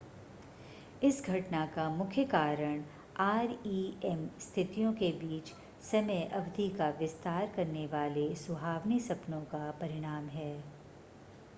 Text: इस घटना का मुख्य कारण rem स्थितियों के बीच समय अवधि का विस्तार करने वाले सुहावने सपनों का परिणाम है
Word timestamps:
इस 1.01 1.21
घटना 1.23 1.65
का 1.75 1.87
मुख्य 1.89 2.23
कारण 2.27 2.81
rem 3.17 4.23
स्थितियों 4.41 4.93
के 4.93 5.11
बीच 5.19 5.51
समय 5.83 6.23
अवधि 6.33 6.67
का 6.77 6.89
विस्तार 6.99 7.45
करने 7.55 7.85
वाले 7.93 8.27
सुहावने 8.37 8.99
सपनों 9.01 9.41
का 9.53 9.69
परिणाम 9.81 10.27
है 10.31 10.51